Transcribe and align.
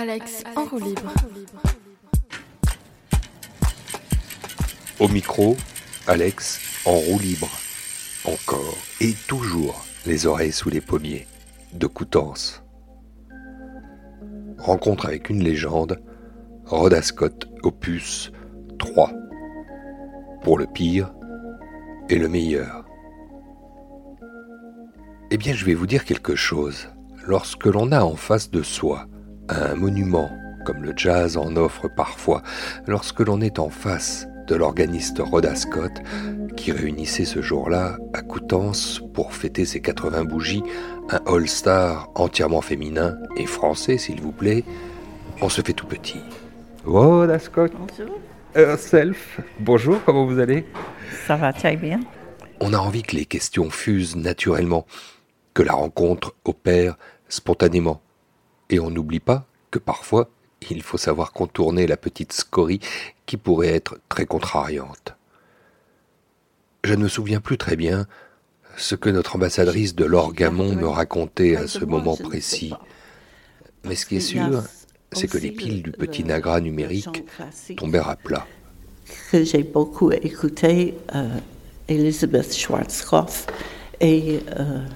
Alex 0.00 0.44
en 0.56 0.64
roue 0.64 0.78
libre. 0.78 1.12
Au 4.98 5.08
micro, 5.08 5.58
Alex 6.06 6.58
en 6.86 6.94
roue 6.94 7.18
libre. 7.18 7.50
Encore 8.24 8.78
et 9.02 9.12
toujours 9.28 9.84
les 10.06 10.24
oreilles 10.24 10.52
sous 10.52 10.70
les 10.70 10.80
pommiers 10.80 11.26
de 11.74 11.86
Coutances. 11.86 12.64
Rencontre 14.56 15.04
avec 15.04 15.28
une 15.28 15.44
légende, 15.44 16.00
Rhoda 16.64 17.02
Scott, 17.02 17.50
opus 17.62 18.32
3. 18.78 19.12
Pour 20.42 20.56
le 20.56 20.64
pire 20.64 21.12
et 22.08 22.16
le 22.16 22.28
meilleur. 22.28 22.86
Eh 25.30 25.36
bien, 25.36 25.52
je 25.52 25.66
vais 25.66 25.74
vous 25.74 25.86
dire 25.86 26.06
quelque 26.06 26.36
chose. 26.36 26.88
Lorsque 27.26 27.66
l'on 27.66 27.92
a 27.92 28.00
en 28.02 28.16
face 28.16 28.50
de 28.50 28.62
soi 28.62 29.06
un 29.50 29.74
monument, 29.74 30.30
comme 30.64 30.82
le 30.82 30.92
jazz 30.96 31.36
en 31.36 31.56
offre 31.56 31.88
parfois, 31.88 32.42
lorsque 32.86 33.20
l'on 33.20 33.40
est 33.40 33.58
en 33.58 33.70
face 33.70 34.26
de 34.46 34.54
l'organiste 34.54 35.18
Rhoda 35.18 35.54
Scott, 35.54 35.92
qui 36.56 36.72
réunissait 36.72 37.24
ce 37.24 37.40
jour-là 37.40 37.96
à 38.12 38.22
Coutances 38.22 39.00
pour 39.14 39.32
fêter 39.32 39.64
ses 39.64 39.80
80 39.80 40.24
bougies, 40.24 40.62
un 41.10 41.20
All-Star 41.26 42.10
entièrement 42.14 42.60
féminin 42.60 43.16
et 43.36 43.46
français, 43.46 43.98
s'il 43.98 44.20
vous 44.20 44.32
plaît, 44.32 44.64
on 45.40 45.48
se 45.48 45.62
fait 45.62 45.72
tout 45.72 45.86
petit. 45.86 46.20
Rhoda 46.84 47.38
Scott. 47.38 47.72
Bonjour. 47.78 48.18
Herself. 48.54 49.40
Bonjour, 49.60 50.00
comment 50.04 50.26
vous 50.26 50.40
allez? 50.40 50.66
Ça 51.26 51.36
va 51.36 51.52
très 51.52 51.76
bien. 51.76 52.00
On 52.60 52.72
a 52.74 52.78
envie 52.78 53.02
que 53.02 53.16
les 53.16 53.24
questions 53.24 53.70
fusent 53.70 54.16
naturellement, 54.16 54.86
que 55.54 55.62
la 55.62 55.72
rencontre 55.72 56.34
opère 56.44 56.96
spontanément. 57.28 58.00
Et 58.70 58.80
on 58.80 58.90
n'oublie 58.90 59.20
pas 59.20 59.46
que 59.70 59.78
parfois, 59.78 60.30
il 60.70 60.82
faut 60.82 60.98
savoir 60.98 61.32
contourner 61.32 61.86
la 61.86 61.96
petite 61.96 62.32
scorie 62.32 62.80
qui 63.26 63.36
pourrait 63.36 63.68
être 63.68 63.98
très 64.08 64.26
contrariante. 64.26 65.14
Je 66.84 66.94
ne 66.94 67.02
me 67.02 67.08
souviens 67.08 67.40
plus 67.40 67.58
très 67.58 67.76
bien 67.76 68.06
ce 68.76 68.94
que 68.94 69.10
notre 69.10 69.36
ambassadrice 69.36 69.94
de 69.94 70.04
l'Orgamon 70.04 70.74
me 70.74 70.88
racontait 70.88 71.56
à 71.56 71.66
ce 71.66 71.84
moment 71.84 72.16
précis. 72.16 72.72
Mais 73.84 73.94
ce 73.94 74.06
qui 74.06 74.16
est 74.16 74.20
sûr, 74.20 74.62
c'est 75.12 75.28
que 75.28 75.38
les 75.38 75.50
piles 75.50 75.82
du 75.82 75.90
petit 75.92 76.24
Nagra 76.24 76.60
numérique 76.60 77.24
tombèrent 77.76 78.08
à 78.08 78.16
plat. 78.16 78.46
J'ai 79.32 79.64
beaucoup 79.64 80.12
écouté 80.12 80.94
euh, 81.14 81.38
et 84.00 84.40
euh. 84.58 84.86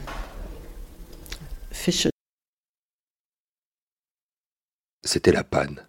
C'était 5.05 5.33
la 5.33 5.45
panne. 5.45 5.87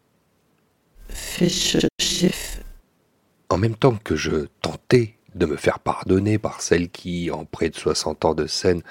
En 3.49 3.57
même 3.57 3.75
temps 3.75 3.97
que 4.03 4.15
je 4.15 4.47
tentais 4.61 5.15
de 5.35 5.45
me 5.45 5.55
faire 5.55 5.79
pardonner 5.79 6.37
par 6.37 6.61
celle 6.61 6.89
qui, 6.89 7.31
en 7.31 7.45
près 7.45 7.69
de 7.69 7.75
60 7.75 8.25
ans 8.25 8.33
de 8.33 8.47
scène, 8.47 8.81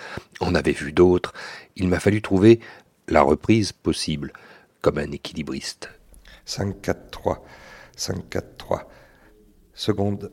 en 0.40 0.54
avait 0.54 0.72
vu 0.72 0.92
d'autres, 0.92 1.32
il 1.76 1.88
m'a 1.88 2.00
fallu 2.00 2.22
trouver 2.22 2.60
la 3.08 3.22
reprise 3.22 3.72
possible, 3.72 4.32
comme 4.80 4.98
un 4.98 5.10
équilibriste. 5.10 5.90
5-4-3, 6.46 7.38
5-4-3. 7.96 8.84
Seconde, 9.74 10.30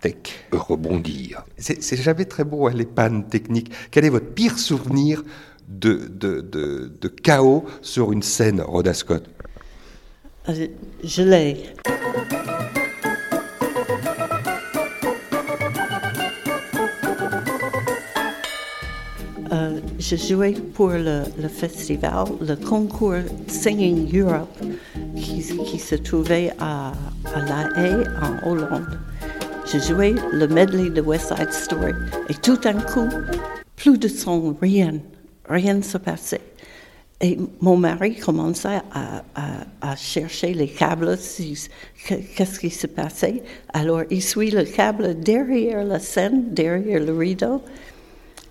tech. 0.00 0.16
Rebondir. 0.52 1.44
C'est 1.58 1.82
c'est 1.82 1.96
jamais 1.96 2.24
très 2.24 2.44
beau, 2.44 2.66
hein, 2.66 2.72
les 2.74 2.86
pannes 2.86 3.28
techniques. 3.28 3.72
Quel 3.90 4.04
est 4.04 4.10
votre 4.10 4.32
pire 4.32 4.58
souvenir 4.58 5.22
de, 5.68 7.08
chaos 7.22 7.64
sur 7.82 8.12
une 8.12 8.22
scène, 8.22 8.60
Rhoda 8.60 8.94
Scott 8.94 9.24
Je 10.48 11.22
l'ai. 11.22 11.56
Euh, 19.50 19.80
je 19.98 20.16
jouais 20.16 20.52
pour 20.74 20.90
le, 20.90 21.24
festival, 21.48 22.26
le 22.40 22.54
concours 22.56 23.14
Singing 23.46 24.08
Europe 24.18 24.58
qui, 25.16 25.78
se 25.78 25.94
trouvait 25.94 26.52
à, 26.58 26.92
à 27.34 27.40
La 27.40 27.68
Haye, 27.76 28.04
en 28.22 28.50
Hollande. 28.50 28.98
Je 29.70 29.78
jouais 29.78 30.14
le 30.32 30.46
medley 30.48 30.90
de 30.90 31.00
West 31.00 31.34
Side 31.34 31.52
Story 31.52 31.92
et 32.28 32.34
tout 32.34 32.56
d'un 32.56 32.80
coup, 32.80 33.08
plus 33.76 33.98
de 33.98 34.08
son, 34.08 34.56
rien, 34.60 34.94
rien 35.48 35.74
ne 35.74 35.82
se 35.82 35.98
passait. 35.98 36.40
Et 37.20 37.36
mon 37.60 37.76
mari 37.76 38.16
commençait 38.16 38.80
à, 38.92 39.96
chercher 39.96 40.54
les 40.54 40.68
câbles, 40.68 41.18
qu'est-ce 42.06 42.60
qui 42.60 42.70
se 42.70 42.86
passait. 42.86 43.42
Alors 43.72 44.02
il 44.08 44.22
suit 44.22 44.52
le 44.52 44.62
câble 44.62 45.18
derrière 45.18 45.84
la 45.84 45.98
scène, 45.98 46.54
derrière 46.54 47.00
le 47.00 47.16
rideau, 47.16 47.60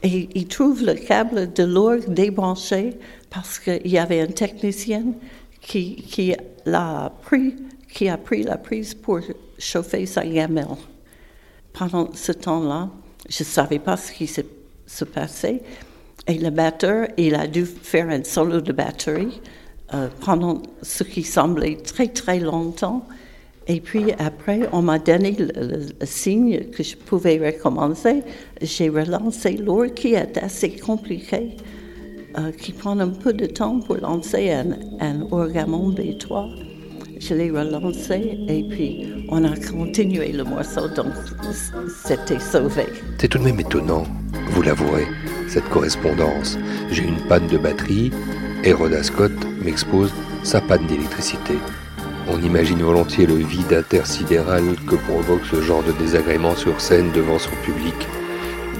et 0.04 0.28
il 0.36 0.48
trouve 0.48 0.84
le 0.84 0.96
câble 0.96 1.54
de 1.54 1.64
l'orgue 1.64 2.14
débranché 2.14 2.98
parce 3.30 3.58
qu'il 3.58 3.88
y 3.88 3.98
avait 3.98 4.22
un 4.22 4.28
technicien 4.28 5.14
qui, 5.62 6.36
l'a 6.66 7.12
pris, 7.24 7.56
qui 7.92 8.10
a 8.10 8.18
pris 8.18 8.44
la 8.44 8.58
prise 8.58 8.94
pour 8.94 9.20
chauffer 9.58 10.06
sa 10.06 10.26
gamelle. 10.26 10.68
Pendant 11.74 12.14
ce 12.14 12.32
temps-là, 12.34 12.90
je 13.30 13.44
ne 13.44 13.48
savais 13.48 13.80
pas 13.80 13.98
ce 13.98 14.12
qui 14.12 14.28
se 14.28 15.06
passait. 15.06 15.62
Et 16.28 16.38
le 16.38 16.50
batteur, 16.50 17.08
il 17.18 17.36
a 17.36 17.48
dû 17.48 17.66
faire 17.66 18.10
un 18.10 18.24
solo 18.24 18.60
de 18.60 18.74
batterie 18.74 19.42
euh, 19.94 20.10
pendant 20.26 20.62
ce 20.82 21.04
qui 21.04 21.24
semblait 21.24 21.78
très 21.78 22.08
très 22.08 22.40
longtemps. 22.40 23.08
Et 23.68 23.80
puis 23.80 24.12
après, 24.20 24.62
on 24.74 24.82
m'a 24.82 25.00
donné 25.00 25.36
le, 25.38 26.06
signe 26.06 26.66
que 26.72 26.84
je 26.84 26.98
pouvais 26.98 27.38
recommencer. 27.38 28.24
J'ai 28.62 28.90
relancé 28.90 29.52
l'or 29.58 29.86
qui 29.96 30.14
est 30.14 30.38
assez 30.38 30.72
compliqué, 30.72 31.56
euh, 32.38 32.52
qui 32.52 32.74
prend 32.74 33.00
un 33.00 33.10
peu 33.10 33.32
de 33.32 33.46
temps 33.46 33.80
pour 33.80 33.98
lancer 33.98 34.52
un, 34.52 34.72
un 35.00 35.22
orgamon 35.32 35.92
B3. 35.92 36.50
Je 37.20 37.34
l'ai 37.34 37.50
relancé 37.50 38.38
et 38.48 38.64
puis 38.64 39.08
on 39.30 39.44
a 39.44 39.56
continué 39.56 40.32
le 40.32 40.44
morceau, 40.44 40.88
donc 40.90 41.14
c'était 42.06 42.40
sauvé. 42.40 42.86
C'est 43.20 43.28
tout 43.28 43.40
de 43.40 43.44
même 43.44 43.60
étonnant, 43.60 44.04
vous 44.52 44.62
l'avouerez, 44.62 45.08
cette 45.48 45.68
correspondance. 45.70 46.58
J'ai 46.92 47.04
une 47.04 47.22
panne 47.22 47.48
de 47.48 47.58
batterie 47.58 48.12
et 48.64 48.74
Rhoda 48.74 49.04
Scott 49.04 49.34
m'expose 49.64 50.14
sa 50.44 50.62
panne 50.62 50.86
d'électricité. 50.88 51.56
On 52.30 52.42
imagine 52.42 52.82
volontiers 52.82 53.26
le 53.26 53.36
vide 53.36 53.74
intersidéral 53.74 54.64
que 54.88 54.96
provoque 54.96 55.46
ce 55.50 55.62
genre 55.62 55.84
de 55.84 55.94
désagrément 55.94 56.56
sur 56.56 56.82
scène 56.82 57.12
devant 57.12 57.40
son 57.40 57.56
public. 57.64 57.96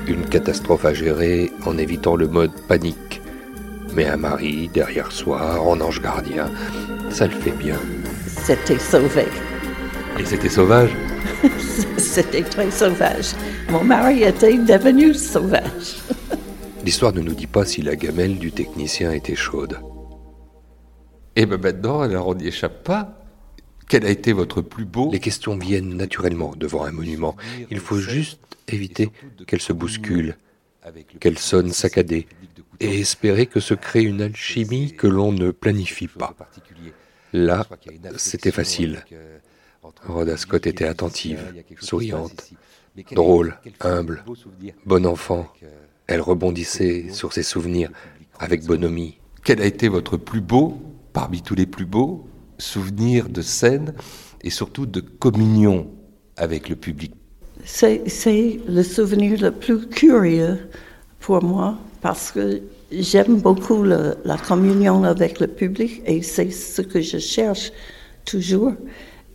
Une 0.08 0.26
catastrophe 0.26 0.86
à 0.86 0.94
gérer 0.94 1.52
en 1.66 1.78
évitant 1.78 2.16
le 2.16 2.28
mode 2.28 2.52
panique. 2.68 3.22
Mais 3.94 4.06
un 4.06 4.18
mari 4.18 4.70
derrière 4.74 5.12
soi, 5.12 5.62
en 5.62 5.80
ange 5.80 6.02
gardien, 6.02 6.52
ça 7.10 7.26
le 7.26 7.34
fait 7.34 7.52
bien. 7.52 7.80
C'était 8.28 8.80
sauvé. 8.80 9.26
Et 10.20 10.26
c'était 10.26 10.50
sauvage? 10.50 10.92
C'était 11.98 12.44
très 12.44 12.72
sauvage. 12.72 13.32
Mon 13.70 13.84
mari 13.84 14.24
était 14.24 14.58
devenu 14.58 15.14
sauvage. 15.14 15.98
L'histoire 16.88 17.12
ne 17.12 17.20
nous 17.20 17.34
dit 17.34 17.48
pas 17.48 17.66
si 17.66 17.82
la 17.82 17.98
gamelle 17.98 18.38
du 18.38 18.54
technicien 18.54 19.12
était 19.12 19.36
chaude. 19.36 19.78
Et 21.36 21.46
bien 21.46 21.58
maintenant, 21.58 22.00
alors 22.00 22.28
on 22.30 22.34
n'y 22.34 22.48
échappe 22.48 22.86
pas. 22.86 23.26
Quel 23.90 24.06
a 24.06 24.10
été 24.10 24.32
votre 24.32 24.62
plus 24.62 24.86
beau 24.86 25.12
Les 25.12 25.20
questions 25.20 25.58
viennent 25.58 25.98
naturellement 25.98 26.54
devant 26.56 26.86
un 26.86 26.94
monument. 26.94 27.36
Il 27.70 27.82
faut 27.82 27.98
juste 27.98 28.40
éviter 28.70 29.12
qu'elle 29.48 29.60
se 29.60 29.74
bouscule, 29.74 30.38
qu'elle 31.20 31.38
sonne 31.38 31.74
saccadée, 31.74 32.26
et 32.80 33.02
espérer 33.02 33.48
que 33.48 33.60
se 33.60 33.74
crée 33.74 34.04
une 34.04 34.22
alchimie 34.22 34.94
que 34.96 35.08
l'on 35.08 35.34
ne 35.34 35.52
planifie 35.52 36.08
pas. 36.08 36.38
Là, 37.34 37.68
c'était 38.16 38.52
facile. 38.52 39.04
Rhoda 40.06 40.38
Scott 40.38 40.66
était 40.66 40.88
attentive, 40.88 41.54
souriante, 41.82 42.50
drôle, 43.12 43.58
humble, 43.82 44.24
bon 44.86 45.06
enfant. 45.06 45.52
Elle 46.08 46.22
rebondissait 46.22 47.06
sur 47.12 47.34
ses 47.34 47.44
souvenirs 47.44 47.92
avec 48.40 48.66
bonhomie. 48.66 49.18
Quel 49.44 49.62
a 49.62 49.66
été 49.66 49.88
votre 49.90 50.18
plus 50.18 50.42
beau, 50.42 50.78
parmi 51.14 51.42
tous 51.42 51.56
les 51.56 51.66
plus 51.66 51.86
beaux, 51.86 52.26
souvenir 52.58 53.30
de 53.30 53.42
scène 53.42 53.94
et 54.42 54.50
surtout 54.50 54.86
de 54.86 55.02
communion 55.02 55.88
avec 56.38 56.70
le 56.70 56.76
public? 56.76 57.14
C'est 57.66 58.04
le 58.68 58.84
souvenir 58.84 59.42
le 59.42 59.52
plus 59.52 59.88
curieux 59.88 60.70
pour 61.20 61.44
moi 61.44 61.78
parce 62.02 62.32
que 62.32 62.62
j'aime 62.92 63.42
beaucoup 63.42 63.84
le- 63.84 64.16
la 64.24 64.38
communion 64.38 65.04
avec 65.04 65.40
le 65.42 65.48
public 65.48 66.02
et 66.06 66.22
c'est 66.22 66.52
ce 66.52 66.82
que 66.82 67.02
je 67.02 67.18
cherche 67.18 67.72
toujours. 68.24 68.74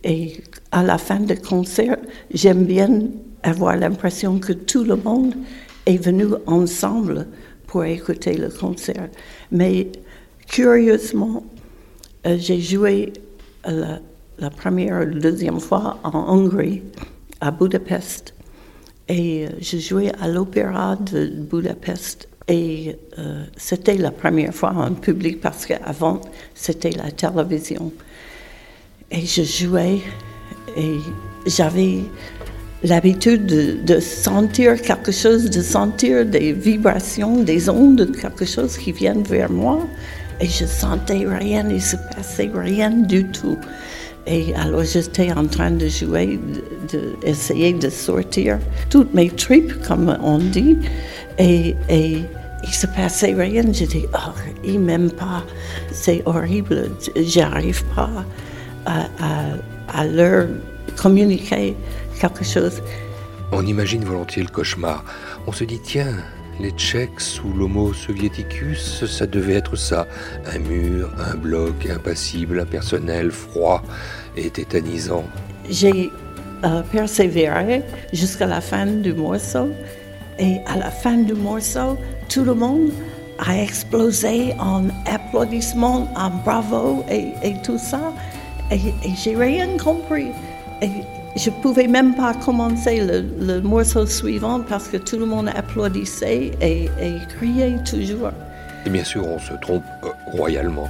Et 0.03 0.41
à 0.71 0.81
la 0.83 0.97
fin 0.97 1.19
du 1.19 1.35
concert, 1.35 1.97
j'aime 2.33 2.65
bien 2.65 3.01
avoir 3.43 3.75
l'impression 3.77 4.39
que 4.39 4.53
tout 4.53 4.83
le 4.83 4.95
monde 4.95 5.35
est 5.85 5.97
venu 5.97 6.25
ensemble 6.47 7.27
pour 7.67 7.83
écouter 7.83 8.33
le 8.33 8.49
concert. 8.49 9.09
Mais 9.51 9.91
curieusement, 10.47 11.43
Euh, 12.25 12.37
j'ai 12.39 12.61
joué 12.61 13.11
la, 13.65 13.99
la 14.39 14.49
première 14.49 15.01
ou 15.01 15.05
la 15.13 15.19
deuxième 15.19 15.59
fois 15.59 15.99
en 16.05 16.19
Hongrie, 16.33 16.81
à 17.41 17.51
Budapest. 17.51 18.33
Et 19.09 19.49
j'ai 19.59 19.81
joué 19.81 20.09
à 20.21 20.29
l'Opéra 20.29 20.95
de 20.95 21.27
Budapest. 21.51 22.29
Et 22.47 22.95
c'était 23.57 23.97
la 23.97 24.11
première 24.11 24.53
fois 24.53 24.71
en 24.71 24.93
public 24.93 25.41
parce 25.41 25.65
qu'avant, 25.65 26.21
c'était 26.55 26.91
la 26.91 27.11
télévision. 27.11 27.91
Et 29.11 29.25
je 29.25 29.43
jouais 29.43 29.99
et 30.77 30.99
j'avais 31.45 32.03
l'habitude 32.83 33.45
de, 33.85 33.99
sentir 33.99 34.81
quelque 34.81 35.11
chose, 35.11 35.49
de 35.49 35.61
sentir 35.61 36.25
des 36.25 36.51
vibrations, 36.51 37.41
des 37.41 37.69
ondes, 37.69 38.11
quelque 38.19 38.45
chose 38.45 38.77
qui 38.77 38.91
viennent 38.91 39.23
vers 39.23 39.51
moi. 39.51 39.87
Et 40.41 40.47
je 40.47 40.65
sentais 40.65 41.25
rien, 41.25 41.65
il 41.69 41.81
se 41.81 41.95
passait 42.15 42.51
rien 42.53 42.89
du 42.89 43.25
tout. 43.25 43.57
Et 44.25 44.53
alors 44.55 44.83
j'étais 44.83 45.31
en 45.31 45.45
train 45.45 45.71
de 45.71 45.87
jouer, 45.87 46.39
d'essayer 47.23 47.73
de, 47.73 47.89
sortir 47.89 48.59
toutes 48.89 49.13
mes 49.13 49.29
tripes, 49.29 49.73
comme 49.87 50.17
on 50.21 50.39
dit. 50.39 50.77
Et, 51.39 51.75
et 51.89 52.17
il 52.63 52.73
se 52.73 52.87
passait 52.87 53.33
rien. 53.33 53.63
Je 53.71 53.85
dis, 53.85 54.05
oh, 54.13 54.31
il 54.63 54.79
m'aime 54.79 55.11
pas, 55.11 55.43
c'est 55.91 56.21
horrible, 56.25 56.91
j'arrive 57.15 57.83
pas 57.95 58.25
à, 58.85 59.07
à 59.93 60.05
leur 60.05 60.47
communiquer 60.95 61.75
quelque 62.29 62.45
chose. 62.45 62.81
On 63.51 63.65
imagine 63.65 64.03
volontiers 64.03 64.43
le 64.43 64.49
cauchemar. 64.49 65.03
On 65.45 65.51
se 65.51 65.63
dit, 65.63 65.79
tiens, 65.79 66.15
les 66.59 66.71
Tchèques 66.71 67.19
sous 67.19 67.51
l'homo 67.53 67.93
soviéticus, 67.93 69.05
ça 69.05 69.25
devait 69.25 69.55
être 69.55 69.75
ça. 69.75 70.07
Un 70.45 70.59
mur, 70.59 71.09
un 71.19 71.35
bloc, 71.35 71.87
impassible, 71.89 72.59
impersonnel, 72.59 73.31
froid 73.31 73.83
et 74.37 74.49
tétanisant. 74.49 75.25
J'ai 75.69 76.11
euh, 76.63 76.81
persévéré 76.91 77.83
jusqu'à 78.13 78.47
la 78.47 78.61
fin 78.61 78.85
du 78.85 79.13
morceau. 79.13 79.69
Et 80.39 80.57
à 80.65 80.77
la 80.77 80.89
fin 80.89 81.17
du 81.17 81.33
morceau, 81.33 81.97
tout 82.29 82.43
le 82.43 82.55
monde 82.55 82.89
a 83.37 83.61
explosé 83.61 84.53
en 84.59 84.87
applaudissements, 85.05 86.07
en 86.15 86.29
bravo 86.43 87.03
et, 87.11 87.33
et 87.43 87.55
tout 87.63 87.77
ça. 87.77 88.13
Et, 88.71 88.77
et 88.77 89.13
j'ai 89.21 89.35
rien 89.35 89.77
compris. 89.77 90.29
Et 90.81 90.89
je 91.35 91.49
ne 91.49 91.55
pouvais 91.61 91.87
même 91.87 92.15
pas 92.15 92.33
commencer 92.33 93.01
le, 93.01 93.61
morceau 93.61 94.05
suivant 94.05 94.61
parce 94.61 94.87
que 94.87 94.97
tout 94.97 95.17
le 95.17 95.25
monde 95.25 95.49
applaudissait 95.55 96.51
et, 96.61 96.89
criait 97.37 97.77
toujours. 97.83 98.29
Et 98.85 98.89
bien 98.89 99.03
sûr, 99.03 99.25
on 99.25 99.39
se 99.39 99.53
trompe 99.61 99.83
euh, 100.03 100.09
royalement. 100.31 100.89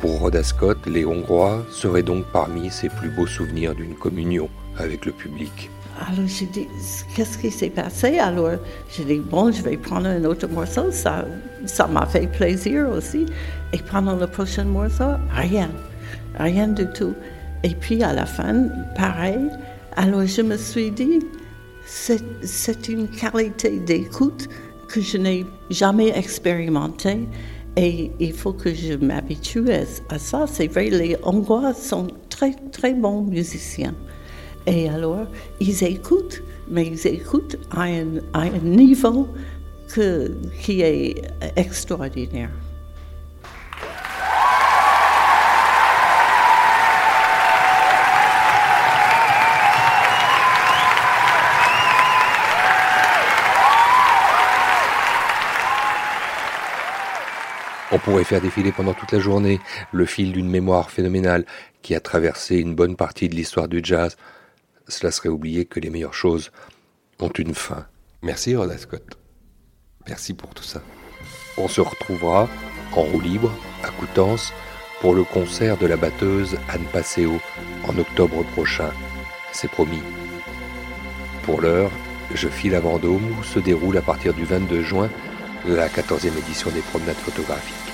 Pour 0.00 0.20
Rhoda 0.20 0.42
Scott, 0.42 0.78
les 0.86 1.04
Hongrois 1.04 1.64
seraient 1.72 2.02
donc 2.02 2.24
parmi 2.32 2.70
ses 2.70 2.88
plus 2.88 3.10
beaux 3.10 3.26
souvenirs 3.26 3.74
d'une 3.74 3.94
communion 3.94 4.48
avec 4.78 5.06
le 5.06 5.12
public. 5.12 5.70
Alors 6.00 6.26
j'ai 6.26 6.46
dit, 6.46 6.68
qu'est-ce 7.16 7.38
qui 7.38 7.50
s'est 7.50 7.70
passé? 7.70 8.18
Alors 8.18 8.50
j'ai 8.90 9.04
dit, 9.04 9.18
bon, 9.18 9.50
je 9.50 9.62
vais 9.62 9.76
prendre 9.76 10.06
un 10.06 10.22
autre 10.24 10.46
morceau, 10.48 10.92
ça 10.92 11.24
ça 11.64 11.86
m'a 11.86 12.06
fait 12.06 12.26
plaisir 12.26 12.88
aussi. 12.90 13.26
Et 13.72 13.78
pendant 13.78 14.14
le 14.14 14.26
prochain 14.26 14.64
morceau, 14.64 15.16
rien, 15.32 15.70
rien 16.38 16.68
du 16.68 16.86
tout. 16.90 17.14
Et 17.64 17.74
puis 17.74 18.02
à 18.02 18.12
la 18.12 18.26
fin, 18.26 18.68
pareil, 18.94 19.50
alors 19.98 20.24
je 20.26 20.42
me 20.42 20.56
suis 20.56 20.92
dit, 20.92 21.18
c'est 21.84 22.88
une 22.88 23.08
qualité 23.08 23.80
d'écoute 23.80 24.48
que 24.86 25.00
je 25.00 25.18
n'ai 25.18 25.44
jamais 25.70 26.16
expérimentée 26.16 27.26
et 27.76 28.12
il 28.20 28.32
faut 28.32 28.52
que 28.52 28.72
je 28.72 28.94
m'habitue 28.94 29.64
à 30.08 30.18
ça. 30.20 30.46
C'est 30.46 30.68
vrai, 30.68 30.90
les 30.90 31.16
Hongrois 31.24 31.74
sont 31.74 32.06
très 32.28 32.54
très 32.70 32.94
bons 32.94 33.22
musiciens. 33.22 33.94
Et 34.68 34.88
alors, 34.88 35.26
ils 35.58 35.82
écoutent, 35.82 36.44
mais 36.70 36.86
ils 36.86 37.04
écoutent 37.04 37.56
à 37.72 37.82
un, 37.82 38.50
niveau 38.62 39.26
qui 40.62 40.80
est 40.80 41.22
extraordinaire. 41.56 42.50
On 57.98 58.10
pourrait 58.12 58.22
faire 58.22 58.40
défiler 58.40 58.70
pendant 58.70 58.94
toute 58.94 59.10
la 59.10 59.18
journée 59.18 59.58
le 59.90 60.06
fil 60.06 60.30
d'une 60.30 60.48
mémoire 60.48 60.88
phénoménale 60.88 61.44
qui 61.82 61.96
a 61.96 62.00
traversé 62.00 62.54
une 62.54 62.76
bonne 62.76 62.94
partie 62.94 63.28
de 63.28 63.34
l'histoire 63.34 63.66
du 63.66 63.80
jazz. 63.82 64.16
Cela 64.86 65.10
serait 65.10 65.28
oublier 65.28 65.64
que 65.64 65.80
les 65.80 65.90
meilleures 65.90 66.14
choses 66.14 66.52
ont 67.18 67.28
une 67.30 67.54
fin. 67.54 67.88
Merci 68.22 68.54
Rhoda 68.54 68.78
Scott. 68.78 69.18
Merci 70.06 70.32
pour 70.32 70.54
tout 70.54 70.62
ça. 70.62 70.80
On 71.56 71.66
se 71.66 71.80
retrouvera 71.80 72.48
en 72.92 73.02
roue 73.02 73.20
libre 73.20 73.52
à 73.82 73.88
Coutances 73.88 74.52
pour 75.00 75.16
le 75.16 75.24
concert 75.24 75.76
de 75.76 75.86
la 75.86 75.96
batteuse 75.96 76.56
Anne 76.68 76.86
Passeo 76.92 77.40
en 77.88 77.98
octobre 77.98 78.44
prochain. 78.52 78.92
C'est 79.50 79.70
promis. 79.72 80.02
Pour 81.42 81.60
l'heure, 81.60 81.90
je 82.32 82.46
file 82.46 82.76
à 82.76 82.80
Vendôme 82.80 83.28
où 83.40 83.42
se 83.42 83.58
déroule 83.58 83.98
à 83.98 84.02
partir 84.02 84.34
du 84.34 84.44
22 84.44 84.82
juin 84.82 85.10
la 85.66 85.88
14e 85.88 86.38
édition 86.38 86.70
des 86.70 86.80
promenades 86.80 87.16
photographiques. 87.16 87.87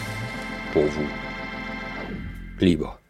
Pour 0.74 0.86
vous, 0.86 1.06
libre. 2.58 3.03